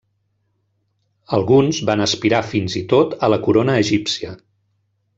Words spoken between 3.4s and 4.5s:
corona egípcia.